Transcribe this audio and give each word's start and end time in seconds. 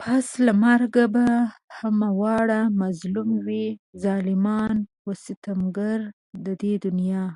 پس 0.00 0.26
له 0.44 0.52
مرگه 0.64 1.04
به 1.14 1.24
همه 1.78 2.08
واړه 2.20 2.60
مظلوم 2.80 3.30
وي 3.46 3.64
ظالمان 4.04 4.76
و 5.06 5.08
ستمگار 5.24 6.00
د 6.44 6.46
دې 6.60 6.72
دنيا 6.84 7.26